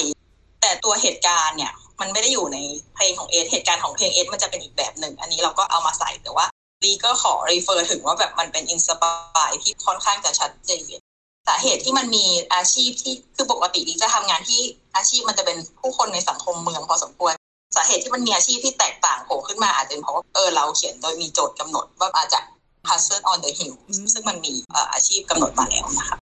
[0.62, 2.57] แต่ตัวเหตุการณ์เนี่ย มันไม่ได้อยู่ใน
[2.96, 6.46] เพลงของเอสเหตุการณ์ของเพลงเอสมันจะเป็นอีกแบบหนึ่ง อันนี้เราก็เอามาใส่แต่ว่า
[6.84, 10.91] ลีก็ขอ refer ถึงว่าแบบมันเป็น inspire ที่ค่อนข้างจะชัดเจน
[11.47, 14.62] สาเหตุที่มันมีอาชีพที่คือปกติลีจะทำงานที่
[14.95, 17.33] อาชีพมันจะเป็นผู้คนในสังคมเมืองพอสมควร
[17.75, 22.43] สาเหตุที่มันมีอาชีพที่แตกต่างโผล่ขึ้นมาอาจจะเป็นเพราะว่าเออเราเขียนโดยมีโจทย์กำหนดว่ามาจาก
[22.89, 23.75] Hustle on the Hill
[24.13, 24.53] ซึ่งมันมี
[24.93, 26.17] อาชีพกำหนดมาแล้วนะคะ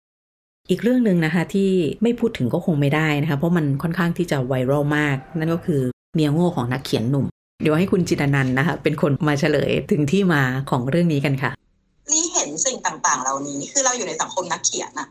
[0.71, 1.71] อีกเรื่องหนึ่งนะคะที่
[2.03, 5.81] ไม่พูดถึงก็คงไม่ได้นะคะเพราะมันค่อนข้างที่จะไวรัลมาก นั่นก็คือ
[6.15, 7.27] เมียโง่ของนักเขียนหนุ่ม
[7.63, 11.64] เดี๋ยวให้คุณจิตนันนะคะเป็นคนมาเฉลยถึงที่มาของเรื่องนี้กันค่ะลี่เห็
[12.47, 15.09] นสิ่งต่าง ๆ เหล่านี้ คือเราอยู่ในสังคมนักเขียนอะ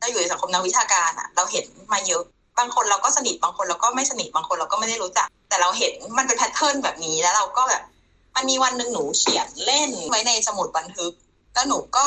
[0.00, 2.22] เราอยู่ในสังคมนักวิชาการอะเราเห็นมาเยอะ
[2.58, 7.82] บางคนเราก็สนิทบางคนเราก็ไม่สนิทบางคนเราก็ไม่ได้รู้จัก แต่เราเห็นมันเป็นแพทเทิร์นแบบนี้แล้วเราก็แบบ
[8.36, 11.12] มันมีวันหนึ่งหนูเขียนเล่นไว้ในสมุดบันทึก
[11.54, 12.06] แล้วหนูก็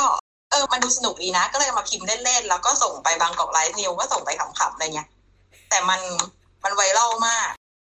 [0.52, 5.08] เออมันดูสนุกดีนะ ก็เลยมาพิมพ์เล่นๆแล้วก็ส่งไปบางกอกไลฟ์นิวก็ส่งไปขำๆอะไรเงี้ย
[5.70, 6.02] แต่มัน
[6.64, 7.50] มันไวรัลมาก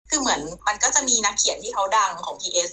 [0.09, 2.69] คือเหมือนมันก็จะมีนักเขียนที่เขาดังของ PS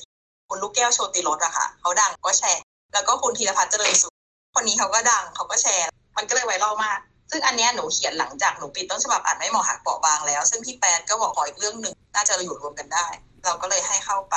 [0.48, 4.14] คุณลูกแก้วโชติรสอะค่ะ เขาดังก็แชร์ แล้วก็คุณธีรพัฒน์เจริญสุข
[4.54, 6.98] คนนี้เขาก็ดังเขาก็แชร์ มันก็เลยไวรัลมาก
[7.30, 13.06] ซึ่งอันเนี้ยหนูเขียนหลังจากหนูปิดต้นฉบับอ่านไม่เหมาะหักเปราะบางแล้ว ซึ่งพี่แปดก็บอกขออีกเรื่องหนึ่งน่าจะอยู่รวมกันได้
[13.44, 14.36] เราก็เลยให้เข้าไป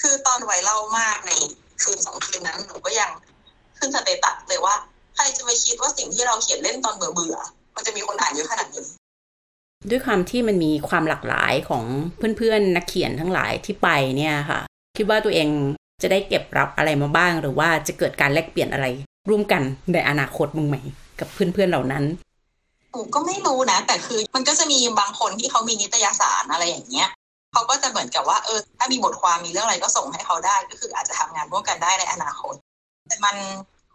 [0.00, 1.32] คือตอนไวรัลมากใน
[1.82, 3.10] คืนสองคืนนั้นหนูก็ยัง
[3.78, 4.74] ขึ้นสเตตัสเลยว่า
[5.14, 7.36] ใครจะไปคิดว่าสิ่งที่เราเขียนเล่นตอนเบื่อเบื่อ
[7.74, 8.86] มันจะมีคนอ่านเยอะขนาดนี้
[9.90, 11.84] ด้วยความที่มันมีความหลากหลายของ
[12.36, 14.60] เพื่อนๆนักเขียนทั้งหลายที่ไปเนี่ยค่ะ
[14.96, 15.48] คิดว่าตัวเอง
[16.02, 18.86] จะได้เก็บรับอะไรมาบ้าง หรือว่าจะเกิดการแลกเปลี่ยนอะไร
[19.28, 20.76] ร่วมกันในอนาคตมึงไหม
[21.20, 22.04] กับเพื่อนๆเหล่านั้น
[23.14, 27.08] ก็ไม่รู้นะ แต่คือมันก็จะมีบางคนที่เขามีนิตยสารอะไรอย่างเงี้ย
[27.52, 32.54] เขาก็จะเหมือนกับว่าเออ ถ้ามีบทความมีเรื่องอะไรก็ส่งให้เขาได้ก็คืออาจจะทำงานร่วมกันได้ในอนาคต
[33.08, 33.36] แต่มัน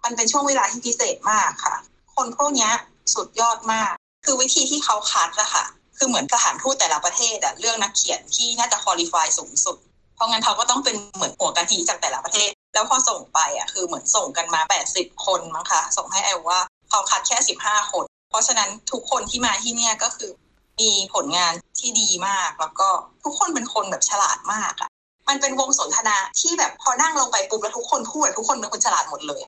[0.03, 1.75] มันเป็นช่วงเวลาที่พิเศษมากค่ะ
[2.15, 2.69] คนพวกนี้
[3.15, 3.91] สุดยอดมาก
[4.25, 5.65] คือวิธีที่เขาคัดอะค่ะ
[5.97, 9.77] คือเหมือนสถานทูตแต่ละประเทศอะเรื่องนักเขียนที่น่าจะคุริฟายสูงสุด
[10.15, 14.61] เพราะงั้นเขาก็ต้องเป็นเหมือนหัวกะทิจากแต่ละประเทศ แล้วพอส่งไปอะคือเหมือนส่งกันมา
[14.93, 20.31] 80 คนมั้งคะส่งให้แอลว่าเขาคัดแค่ 15 คน เพราะฉะนั้นทุกคนที่มาที่เนี่ยก็คือ
[20.79, 22.87] มีผลงานที่ดีมากแล้วก็
[23.23, 24.89] ทุกคนเป็นคนแบบฉลาดมากอะ
[25.29, 29.41] มันเป็นวงสนทนาที่แบบพอนั่งลงไปปุ๊บแล้วทุกคนพูดทุกคนเป็นคนฉลาดหมดเลย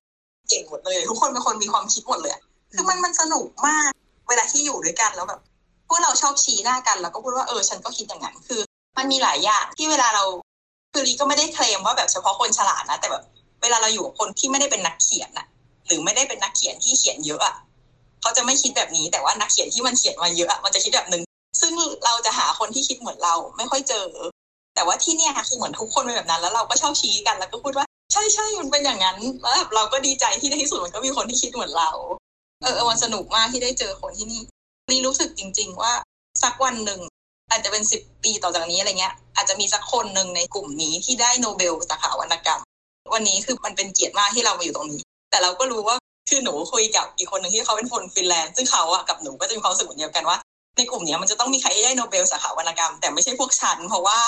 [0.50, 2.34] เก่งหมดเลย ทุกคนเป็นคนมีความคิดหมดเลย
[2.74, 3.92] คือมันมันสนุกมาก
[4.30, 5.42] เวลาที่อยู่ด้วยกันแล้วแบบ
[5.88, 8.62] พวกเราชอบชี้หน้ากันแล้วก็พูดว่าเออฉันก็คิดอย่างนั้นคือ
[8.98, 10.24] มันมีหลายอย่างที่เวลาเรา
[10.98, 13.24] คือลีก็ไม่ได้เคลมว่าแบบเฉพาะคนฉลาดนะ แต่แบบ
[13.62, 15.48] เวลาเราอยู่กับคนที่ไม่ได้เป็นนักเขียนน่ะ
[15.88, 17.56] หรือไม่ได้เป็นนักเขียนที่เขียนเยอะอะ
[18.22, 21.24] เขาจะไม่คิดแบบนี้ แต่ว่านักเขียนที่มันเขียนมาเยอะอะมันจะคิดแบบหนึ่ง
[21.62, 21.74] ซึ่ง
[22.06, 24.08] เราจะหาคนที่คิดเหมือนเราไม่ค่อยเจอ
[24.76, 31.92] แต่ว่าที่เนี่ยคือเหมือนทุกคนเป็นแบบนั้น แล้วเราก็ชอบชี้กันแล้วก็พูดว่าใช่ใช่มันเป็นอย่างนั้นแล้วแบบเราก็ดีใจที่ในที่สุดมันก็มีคนที่คิดเหมือนเรา
[32.64, 34.42] เออมันสนุกมากที่ได้เจอคนที่นี่
[34.92, 35.94] นี่รู้สึกจริง ๆ ว่า
[36.44, 37.00] สักวันหนึ่ง
[37.50, 42.62] อาจจะเป็นสิบปีต่อจากนี้อะไรเงี้ย อาจจะมีสักคนหนึ่งในกลุ่มนี้ที่ได้โนเบลสาขาวรรณกรรม
[43.14, 45.96] วันนี้คือมันเป็นเกียรติมากที่เรามาอยู่ตรงนี้ แต่เราก็รู้ว่า
[46.30, 50.38] คือหนูคุยกับอีกคนหนึ่งที่เขาเป็นคนฟินแลนด์ซึ่งเขาอะกับหนูก็จะมีความรู้สึกเหมือนเดียวกันว่า
[50.78, 54.20] ในกลุ่มนี้มันจะต้องมีใครได้โนเบลสาขาวรรณกรรม แต่ไม่ใช่พวกฉัน เพราะว่า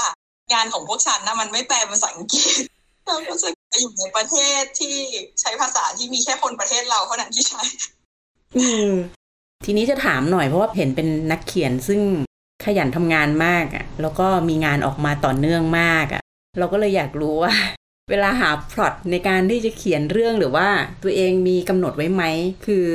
[0.53, 2.63] งานของพวกฉันนะมันไม่แปลเป็นภาษาอังกฤษ
[3.05, 3.49] เราก็จะ
[3.82, 4.95] อยู่ในประเทศที่
[5.41, 7.62] ใช้ภาษาที่มีแค่คนประเทศเราเท่านั้นที่ใช้
[8.58, 8.91] อืม
[9.65, 11.99] ทีนี้จะถามหน่อยเพราะว่าเห็นเป็นนักเขียนซึ่ง
[12.65, 16.22] ขยันทำงานมากอะ่ะแล้วก็มีงานออกมาต่อเนื่องมากอะ่ะ
[16.60, 17.54] เราก็เลยอยากรู้ว่า
[18.10, 20.67] เวลาหาพล็อตในการที่จะเขียนเรื่องหรือว่า
[21.04, 22.24] ตัวเองมีกำหนดไว้ไหม
[22.65, 22.86] คือ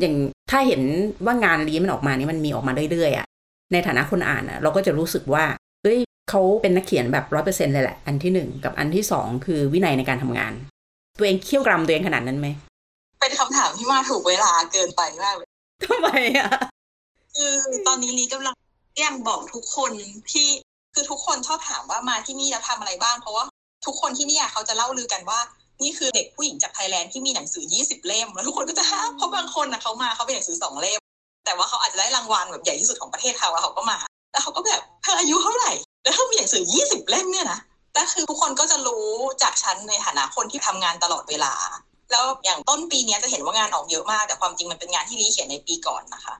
[0.00, 0.14] อย่าง
[0.50, 0.82] ถ้าเห็น
[1.26, 3.26] ว่างานลีมันออกมานี่มันมีออกมาเรื่อยๆอะ่ะ
[3.72, 5.44] ในฐานะคนอ่านอะ่ะเราก็จะรู้สึกว่า
[5.82, 5.98] เอ้ย
[6.30, 10.52] เขาเป็นนักเขียนแบบร้อยเปอร์เซ็นเลยแหละ อันที่หนึ่งกับอันที่สองคือวินัยในการทำงาน
[11.18, 12.48] ตัวเองเคี่ยวกรำตัวเองขนาดนั้นไหม
[13.20, 15.48] เป็นคำถามที่มาถูกเวลาเกินไปมากเลย
[15.84, 16.50] ทำไมอะ
[17.34, 17.54] คือ
[17.86, 18.54] ตอนนี้ลีกำลัง
[19.00, 19.92] เรียงบอกทุกคน
[20.32, 20.48] ที่
[20.94, 23.44] คือทุกคนชอบถามว่ามาที่นี่แล้วทำอะไรบ้าง เพราะว่า
[23.86, 25.40] ทุกคนที่นี่เขาจะเล่าลือกันว่า
[25.82, 31.00] นี่คือเด็กผู้หญิงจากไทยแลนด์ที่มีหนังสือ 20 เล่ม แล้วทุกคนก็จะห้าเพราะบางคนนะเขามาเขาเป็นหนังสือสองเล่ม
[31.44, 33.98] แต่ว่าเขาอาจจะได้รางวัลแบบใหญ่ที่สุดของประเทศเขาแล้วเขาก็มา
[34.32, 35.72] แล้วเขาก็แบบเธออายุเท่าไหร่
[36.04, 37.58] แล้วเธอมีหนังสือ 20 เล่มเนี่ยนะ
[37.92, 39.06] แต่คือทุกคนก็จะรู้
[39.42, 41.54] จากฉันในฐานะคนที่ทำงานตลอดเวลา
[42.10, 46.34] แล้วอย่างต้นปีนี้จะเห็นว่างานออกเยอะมาก แต่ความจริงมันเป็นงานที่ลีเขียนในปีก่อนนะคะ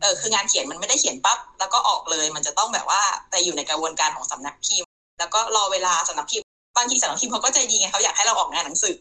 [0.00, 9.00] เออคืองานเขียนมันไม่ได้เขียนปั๊บแล้วก็ออกเลย มันจะต้องแบบว่าไปอยู่ในกระบวนการของสำนักพิมพ์ แล้วก็รอเวลาสำนักพิมพ์บางทีสำนักพิมพ์เขาก็ใจดีไงเขาอยากให้เราออกงานหนังสือ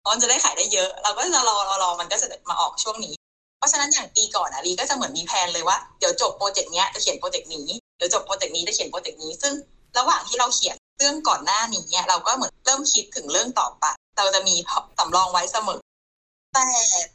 [0.00, 3.14] เพราะมันจะได้ขายได้เยอะ เราก็จะรอรอรอมันก็จะมาออกช่วงนี้
[3.58, 9.52] เพราะฉะนั้นอย่างปีก่อนอะลีก็จะเหมือนมีแผนเลยว่าเดี๋ยวจบโปรเจกต์เนี้ยจะเขียนโปรเจกต์นี้เดี๋ยวจบโปรเจกต์นี้จะเขียนโปรเจกต์นี้ซึ่ง
[9.98, 13.84] ระหว่างที่เราเขียนเรื่องก่อนหน้านี้เนี่ยเราก็เหมือนเริ่มคิดถึงเรื่องต่อไป
[14.18, 14.54] เราจะมี
[14.98, 15.80] สำรองไว้เสมอ
[16.54, 16.66] แต่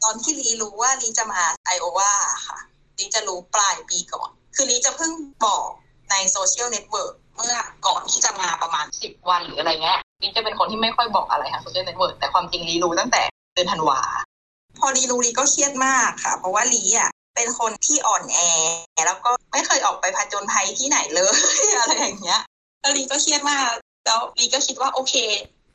[0.02, 2.10] ตอนที่ลีรู้ว่าลีจะมาไอโอวา
[2.48, 2.58] ค่ะ
[2.98, 5.12] ลีจะรู้ปลายปีก่อน คือลีจะเพิ่ง
[5.44, 5.68] บอก
[6.10, 7.56] ในโซเชียลเน็ตเวิร์กเมื่อ
[7.86, 13.22] ก่อนที่จะมาประมาณสิบวันหรืออะไรเงี้ยลีจะเป็นคนที่ไม่ค่อยบอกอะไรทางโซเชียลเน็ตเวิร์กแต่ความจริงลีรู้ตั้งแต่
[13.54, 14.00] เดือนธันวา
[14.78, 18.38] พอลีรู้ลีก็เครียดมากค่ะ เพราะว่าลีอะเป็นคนที่อ่อนแอ
[19.06, 21.36] แล้วก็ไม่เคยออกไปผจญภัยที่ไหนเลย
[21.80, 22.40] อะไรอย่างเงี้ย
[22.80, 23.70] แล้วลีก็เครียดมาก
[24.06, 25.14] แล้วลีก็คิดว่าโอเค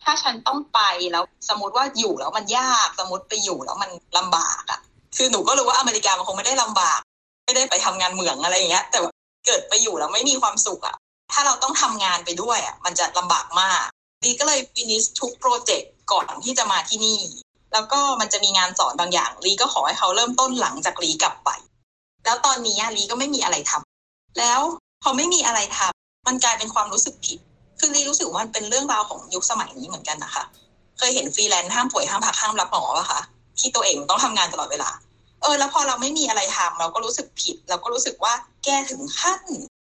[0.03, 0.79] ถ้าฉันต้องไป
[1.11, 4.79] แล้วสมมติว่าอยู่แล้วมันยากสมมติไปอยู่แล้วมันลำบากอะ
[5.17, 6.99] คือหนูก็รู้ว่าอเมริกามันคงไม่ได้ลำบาก
[7.51, 8.99] ไม่ได้ไปทำงานเหมืองอะไรอย่างเงี้ย แต่
[9.45, 10.95] เกิดไปอยู่แล้วไม่มีความสุขอะ
[11.33, 13.81] ถ้าเราต้องทำงานไปด้วยอะมันจะลำบากมาก
[14.23, 17.19] ลีก็เลย finish ทุกโปรเจกต์ก่อนที่จะมาที่นี่
[17.73, 21.49] แล้วก็มันจะมีงานสอนบางอย่าง ลีก็ขอให้เขาเริ่มต้นหลังจากลีกลับไป
[22.25, 24.61] แล้วตอนนี้ลีก็ไม่มีอะไรทำแล้ว
[25.03, 27.39] พอไม่มีอะไรทำมันกลายเป็นความรู้สึกผิด
[27.79, 30.43] คือลีรู้สึกว่ามันเป็นเรื่องราวของยุคสมัยนี้เหมือนกันนะคะ
[30.97, 33.21] เคยเห็นฟรีแลนซ์ห้ามป่วยห้ามพักห้ามรักหมอป่ะคะ
[33.59, 34.89] ที่ตัวเองต้องทำงานตลอดเวลา
[35.41, 39.41] เออแล้วพอเราไม่มีอะไรทำเราก็รู้สึกผิด เราก็รู้สึกว่าแกถึงขั้น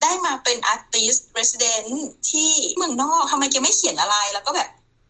[0.03, 1.85] ได้มาเป็น artist residence
[2.31, 4.69] ที่เมืองนอกทำไมแกไม่เขียนอะไร แล้วก็แบบ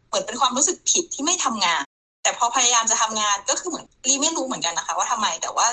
[0.08, 1.82] เหมือนเป็นความรู้สึกผิดที่ไม่ทำงาน
[2.22, 5.66] แต่พอพยายามจะทำงานก็คือเหมือนลีไม่รู้เหมือนกันนะคะ ว่าทำไมแต่ว่า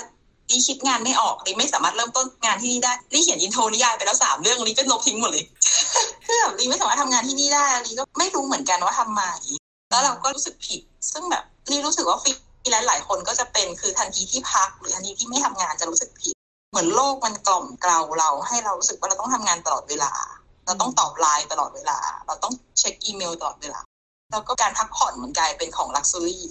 [0.49, 5.45] ลีคิดงานไม่ออกลีไม่สามารถเริ่มต้นงานที่นี่ได้ลีเขียน intro นิยายไปแล้วสามเรื่องลีก็ลบทิ้งหมดเลย
[6.25, 9.21] คือแบบลีไม่สามารถทำงานที่นี่ได้ลีก็ไม่รู้เหมือนกันว่าทำไม
[9.91, 12.31] แล้วเราก็รู้สึกผิด ซึ่งแบบลีรู้สึกว่าฟรี
[12.71, 16.35] แลนซ์หลายคนก็จะเป็นคือทันทีที่พัก หรือทันทีที่ไม่ทำงานจะรู้สึกผิด
[16.69, 20.11] เหมือนโลกมันกล่อมเกลาเราให้เรารู้สึกว่าเราต้องทำงานตลอดเวลา
[20.65, 21.97] เราต้องตอบไลน์ตลอดเวลา
[22.27, 23.79] เราต้องเช็คอีเมลตลอดเวลา
[24.31, 26.45] แล้วก็การพักผ่อนมันกลายเป็นของ luxury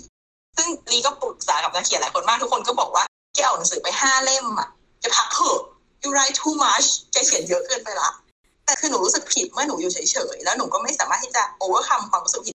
[0.56, 4.68] ซึ่งลีก็ปรึกษากับนักเขียนหลายคนมากทุกคนก็บอกว่าแกเอาหนังสือไปห้าเล่มอะ
[5.00, 5.60] แกพักเถอะ
[6.02, 8.10] you write too much แกเขียนเยอะเกินไปละ
[8.64, 9.98] แต่คือหนูรู้สึกผิดเมื่อหนูอยู่เฉ
[10.34, 12.53] ยๆ แล้วหนูก็ไม่สามารถที่จะ overcome ความรู้สึกผิด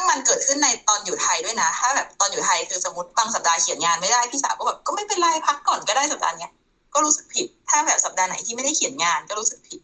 [0.00, 6.52] ซึ่งมันเกิดขึ้นในตอนอยู่ไทยด้วยนะ ถ้าแบบตอนอยู่ไทยคือสมมติบางสัปดาห์เขียนงานไม่ได้พี่สาวก็แบบก็ไม่เป็นไรพักก่อนก็ได้สัปดาห์เนี้ย
[6.94, 9.80] ก็รู้สึกผิด ถ้าแบบสัปดาห์ไหนที่ไม่ได้เขียนงานก็รู้สึกผิด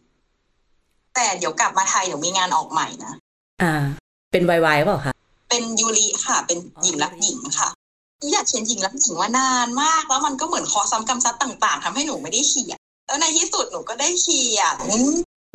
[1.15, 3.13] แต่เดี๋ยวกลับมาไทยหนูมีงานออกใหม่นะ
[3.61, 3.73] อ่า
[4.31, 5.13] เป็นวายวายเปล่าคะ
[5.49, 7.69] เป็นยูริค่ะ เป็นหญิงรักหญิงค่ะ
[8.31, 12.77] อยากเขียนหญิงรักหญิงมานานมาก แล้วมันก็เหมือนคอซ้ำกำซัดต่างๆทำให้หนูไม่ได้เขียน
[13.07, 14.77] แล้วในที่สุดหนูก็ได้เขียน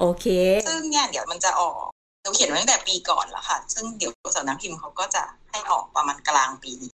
[0.01, 0.27] โอเค
[0.68, 1.87] ซึ่งเนี่ยเดี๋ยวมันจะออก
[2.23, 6.93] หนูเขียนไว้ตั้งแต่ปีก่อนแล้วค่ะ ซึ่งเดี๋ยวสำนักพิมพ์เขาก็จะให้ออกประมาณกลางปีนี้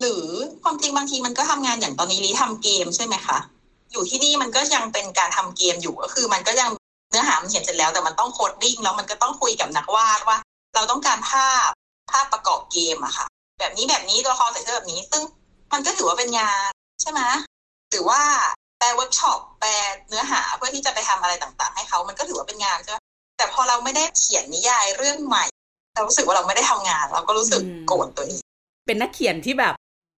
[0.00, 0.24] หรือ
[0.62, 3.38] ความจริงบางทีมันก็ทำงานอย่างตอนนี้ลีทำเกมใช่ไหมคะ
[3.92, 6.70] อยู่ที่นี่มันก็ยังเป็นการทำเกมอยู่ก็คือ มันก็ยัง
[7.10, 10.38] เนื้อหามันเขียนเสร็จแล้วแต่มันต้อง coding แล้วมันก็ต้องคุยกับนักวาดว่า
[10.74, 11.70] เราต้องการภาพ
[12.10, 13.26] ภาพประกอบเกมอะค่ะ
[13.60, 15.22] แบบนี้แบบนี้ตัวละครใส่เสื้อแบบนี้ ซึ่ง
[15.72, 16.70] มันก็ถือว่าเป็นงาน
[17.02, 17.20] ใช่ไหม
[17.90, 18.20] หรือว่า
[18.78, 19.70] แปลเวิร์กช็อปแปล
[20.08, 22.98] เนื้อหาเพื่อที่จะไปทำอะไรต่าง ๆ ให้เขามันก็ถือว่าเป็นงานใช่ไหม
[23.36, 25.44] แต่พอเราไม่ได้เขียนนิยายเรื่องใหม่
[25.94, 28.40] เรารู้สึกว่าเราไม่ได้ทำงาน เราก็รู้สึกโกรธตัวเอง
[28.86, 29.74] เป็นนักเขียนที่แบบ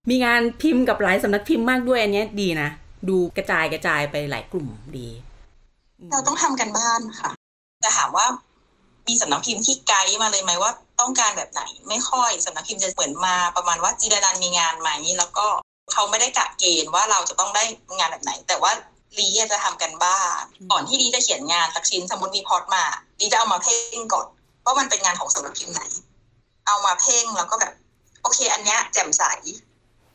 [0.09, 2.69] มีงานพิมพ์กับหลายสำนักพิมพ์มากด้วยอันเนี้ยดีนะ
[3.09, 5.09] ดูกระจายกระจายไปหลายกลุ่มดี
[6.11, 7.31] เราต้องทำกันบ้านค่ะ
[7.81, 8.25] แต่ถามว่า
[9.07, 15.47] มีสำนักพิมพ์ที่ไกด์มาเลยไหมว่าต้องการแบบไหน ไม่ค่อยสำนักพิมพ์จะเหมือนมาประมาณว่าจีดานันมีงานไหมแล้วก็
[15.93, 17.63] เขาไม่ได้กะเกณฑ์ว่าเราจะต้องได้
[17.97, 18.71] งานแบบไหน แต่ว่า
[19.17, 22.83] ลีจะทำกันบ้านก่อนที่ลีจะเขียนงานสักชิ้นสมมติมีพอร์ตมา
[23.19, 24.27] ลีจะเอามาเพ่งก่อน
[24.65, 25.81] ว่ามันเป็นงานของสำนักพิมพ์ไหน
[26.67, 27.73] เอามาเพ่งแล้วก็แบบ
[28.21, 29.23] โอเค อันเนี้ยแจ่มใส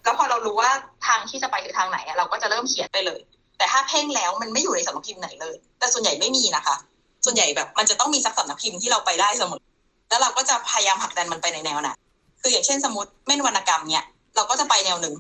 [0.03, 0.71] แล้วพอเรารู้ว่า
[1.07, 3.21] ทางที่จะไปคือทางไหนเราก็จะเริ่มเขียนไปเลย
[3.59, 6.77] แต่ถ้าเพ่งแล้วมันไม่อยู่ในสำนักพิมพ์ไหนเลย แต่ส่วนใหญ่ไม่มีนะคะ
[7.25, 9.63] ส่วนใหญ่แบบมันจะต้องมีสักสำนักพิมพ์ที่เราไปได้เสมอ
[10.09, 11.97] แล้วเราก็จะพยายามผลักดันมันไปในแนวนั้น
[12.41, 14.05] คืออย่างเช่นสมมติเม่นวรรณกรรมเนี่ย
[14.37, 15.15] เราก็จะไปแนวหนึ่ง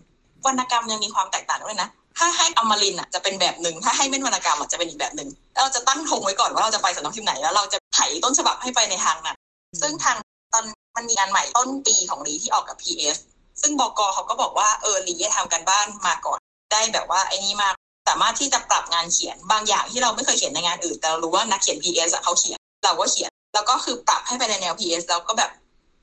[0.46, 9.37] วรรณกรรมยังมีความแตกต่างด้วยนะ ถ้าให้อมรินอะจะเป็นแบบหนึ่งถ้าให้เม่นวรรณกรรมอะจะเป็นอีกแบบหนึ่งแล้วเราจะตั้งธงไว้ก่อนว่าเราจะไปสำนักพิมพ์ไหนแล้วเราจะไถต้นฉบับให้ไปในทางนั้น
[9.81, 10.16] ซึ่งทาง
[10.53, 10.64] ตอน
[10.96, 13.16] มันมีงานใหม่ต้นปีของลีที่ออกกับ PS
[13.61, 16.38] ซึ่งบกเขาก็บอกว่าเออลีทำกันบ้านมาก่อน
[16.72, 17.74] ได้แบบว่าไอ้นี่มาก
[18.09, 25.50] สามารถที่จะปรับงานเขียนบางอย่างที่เราไม่เคยเขียนในงานอื่น แต่เรารู้ว่านักเขียน PS เขาเขียนเราก็เขียน แล้วก็คือปรับให้ไปในแนว PS แล้วก็แบบ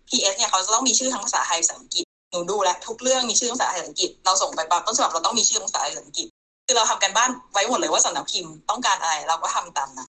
[0.09, 6.27] PS เนี่ยเขาจะต้องมีชื่อทั้งภาษาไทยภาษาอังกฤษ หนูดูแลทุกเรื่องมีชื่อภาษาไทยอังกฤษเราส่งไปปับต้นฉบับเราต้องมีชื่อภาษาไทยอังกฤษ
[6.65, 10.07] คือเราทำกันบ้านไว้หมดเลยว่าสำนักพิมพ์ต้องการอะไรเราก็ทำตามนั้น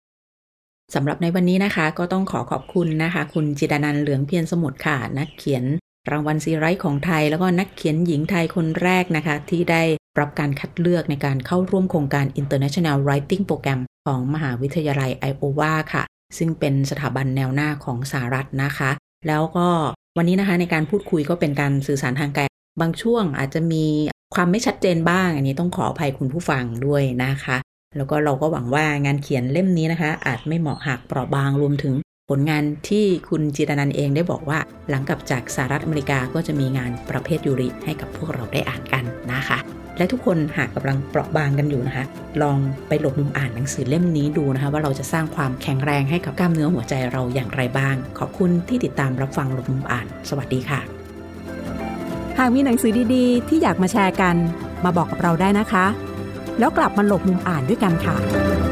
[0.94, 5.64] สำหรับในวันนี้นะคะก็ต้องขอขอบคุณนะคะ คุณจิดานันเหลืองเพียรสมุทรค่ะนักเขียน
[6.10, 9.82] รางวัลซีไรต์ของไทย แล้วก็นักเขียนหญิงไทยคนแรกนะคะ ที่ได้
[10.20, 16.02] รับการคัดเลือกในการเข้าร่วมโครงการ International Writing Program ของมหาวิทยาลัยไอโอวาค่ะ
[16.38, 18.90] ซึ่งเป็นสถาบันแนวหน้าของสหรัฐนะคะ
[19.26, 19.68] แล้วก็
[20.18, 22.42] วันนี้นะคะในการพูดคุยก็เป็นการสื่อสารทางไกล
[22.80, 23.84] บางช่วงอาจจะมี
[24.34, 27.56] ความไม่ชัดเจนบ้าง อันนี้ต้องขออภัยคุณผู้ฟังด้วยนะคะ
[27.96, 31.94] แล้วก็เราก็หวังว่างานเขียนเล่มนี้นะคะ อาจไม่เหมาะหักเปราะบางรวมถึง
[32.30, 39.58] ผลงานที่คุณจิตนันเองได้บอกว่า หลังกลับจากสหรัฐอเมริกาก็จะมีงานประเภทยูริให้กับพวกเราได้อ่านกันนะคะ
[40.02, 42.04] และทุกคนหากกำลังเปราะบางกันอยู่นะคะ
[42.42, 50.80] ลองไปหลบมุมอ่านหนังสือเล่มนี้ดูนะคะ ว่าเราจะสร้างความแข็งแรงให้กับกล้ามเนื้อหัวใจเราอย่างไรบ้าง ขอบคุณที่ติดตามรับฟังหลบมุมอ่าน สวัสดีค่ะ
[52.38, 54.36] หากมีหนังสือดีๆ ที่อยากมาแชร์กัน
[54.84, 55.86] มาบอกกับเราได้นะคะ
[56.58, 58.71] แล้วกลับมาหลบมุมอ่านด้วยกันค่ะ